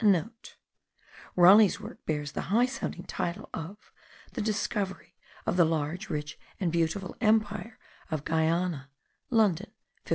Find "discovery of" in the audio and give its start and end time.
4.41-5.57